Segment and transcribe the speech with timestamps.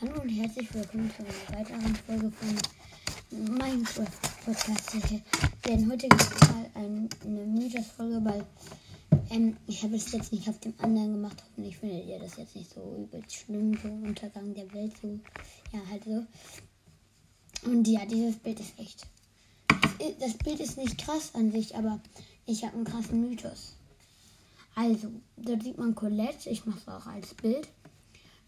[0.00, 2.56] Hallo und herzlich willkommen zu einer weiteren Folge von
[3.30, 4.06] Minecraft
[4.44, 4.96] Podcast.
[5.66, 8.46] Denn heute mal ein, eine Mythos-Folge, weil
[9.30, 11.42] ähm, ich habe es jetzt nicht auf dem anderen gemacht.
[11.42, 15.18] Hoffentlich findet ihr das jetzt nicht so übelst schlimm, so Untergang der Welt, so,
[15.72, 16.24] ja, halt so.
[17.68, 19.04] Und ja, dieses Bild ist echt.
[20.20, 22.00] Das Bild ist nicht krass an sich, aber
[22.46, 23.74] ich habe einen krassen Mythos.
[24.76, 27.66] Also, dort sieht man Colette, ich mache es auch als Bild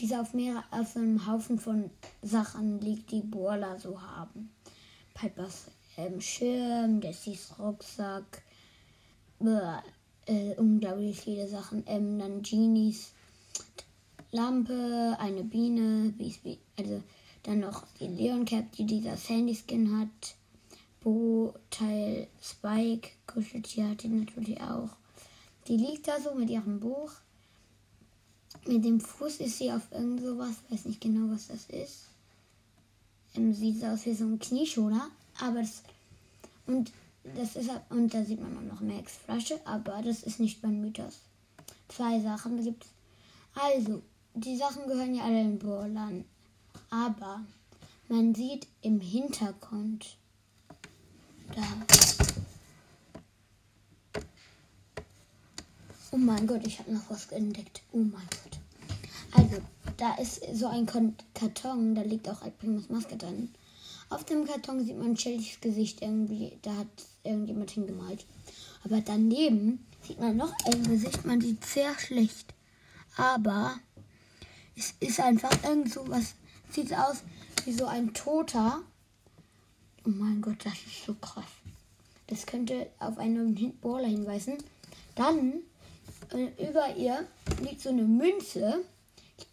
[0.00, 1.90] die auf, mehrere, auf einem Haufen von
[2.22, 4.50] Sachen liegt, die Boiler so haben.
[5.14, 8.42] Pipers ähm, Schirm, Dessys Rucksack,
[9.40, 11.82] äh, unglaublich viele Sachen.
[11.86, 13.12] Ähm, dann Genies
[14.30, 16.12] Lampe, eine Biene,
[16.78, 17.02] also
[17.42, 20.36] dann noch die Leon Cap, die dieser Sandy Skin hat.
[21.00, 24.90] Bo, Teil Spike, Kuscheltier hat die natürlich auch.
[25.66, 27.12] Die liegt da so mit ihrem Buch.
[28.66, 32.04] Mit dem Fuß ist sie auf irgend sowas, weiß nicht genau, was das ist.
[33.34, 35.08] Ähm, sieht aus wie so ein Knieschoner,
[35.40, 35.82] aber das
[36.66, 36.92] und
[37.36, 40.80] das ist und da sieht man auch noch Max Flasche, aber das ist nicht mein
[40.80, 41.20] Mythos.
[41.88, 42.90] Zwei Sachen gibt es.
[43.54, 44.02] Also,
[44.34, 46.24] die Sachen gehören ja alle in Borland,
[46.90, 47.40] aber
[48.08, 50.16] man sieht im Hintergrund
[51.54, 52.27] da.
[56.10, 57.82] Oh mein Gott, ich habe noch was entdeckt.
[57.92, 58.58] Oh mein Gott.
[59.32, 59.62] Also,
[59.98, 60.86] da ist so ein
[61.34, 63.50] Karton, da liegt auch Alprimus Maske drin.
[64.08, 66.86] Auf dem Karton sieht man Shellys Gesicht irgendwie, da hat
[67.24, 68.24] irgendjemand hingemalt.
[68.84, 72.54] Aber daneben sieht man noch ein Gesicht, man sieht sehr schlecht.
[73.18, 73.78] Aber
[74.76, 76.34] es ist einfach irgend so was,
[76.70, 77.22] sieht aus
[77.66, 78.80] wie so ein Toter.
[80.06, 81.44] Oh mein Gott, das ist so krass.
[82.28, 84.56] Das könnte auf einen Bohrer hinweisen.
[85.14, 85.60] Dann
[86.32, 87.26] äh, über ihr
[87.62, 88.84] liegt so eine Münze.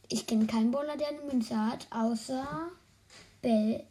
[0.08, 2.47] Ich kenne keinen Bowler, der eine Münze hat, außer
[3.41, 3.83] Bell.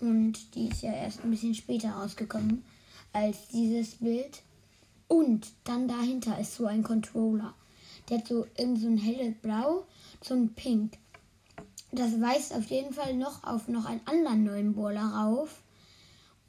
[0.00, 2.64] Und die ist ja erst ein bisschen später rausgekommen
[3.12, 4.42] als dieses Bild.
[5.08, 7.54] Und dann dahinter ist so ein Controller.
[8.08, 9.84] Der hat so irgend so ein helles Blau,
[10.22, 10.92] so ein Pink.
[11.92, 15.62] Das weist auf jeden Fall noch auf noch einen anderen neuen Bowler rauf.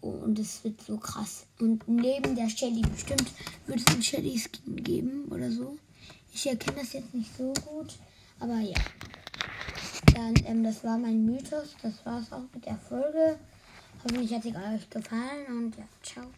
[0.02, 1.46] Und es wird so krass.
[1.60, 3.32] Und neben der Shelly bestimmt
[3.68, 5.78] wird es einen Shelly-Skin geben oder so.
[6.34, 7.98] Ich erkenne das jetzt nicht so gut.
[8.40, 8.80] Aber ja.
[10.16, 11.76] Dann, ähm, das war mein Mythos.
[11.82, 13.38] Das war es auch mit der Folge.
[14.04, 16.26] Hoffentlich hat es euch gefallen und ja, ciao.